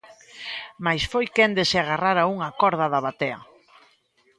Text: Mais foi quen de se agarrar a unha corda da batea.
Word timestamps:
Mais 0.85 1.01
foi 1.11 1.25
quen 1.35 1.51
de 1.57 1.63
se 1.69 1.77
agarrar 1.79 2.17
a 2.19 2.27
unha 2.35 2.49
corda 2.61 2.91
da 2.93 3.03
batea. 3.05 3.39